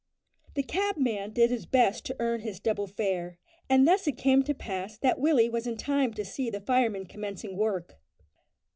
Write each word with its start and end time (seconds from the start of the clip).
The 0.55 0.63
cabman 0.63 1.31
did 1.31 1.51
his 1.51 1.67
best 1.67 2.07
to 2.07 2.15
earn 2.19 2.39
his 2.41 2.59
double 2.59 2.87
fare, 2.87 3.37
and 3.69 3.87
thus 3.87 4.07
it 4.07 4.17
came 4.17 4.41
to 4.45 4.55
pass 4.55 4.97
that 4.97 5.19
Willie 5.19 5.47
was 5.47 5.67
in 5.67 5.77
time 5.77 6.11
to 6.15 6.25
see 6.25 6.49
the 6.49 6.59
firemen 6.59 7.05
commencing 7.05 7.55
work. 7.55 7.99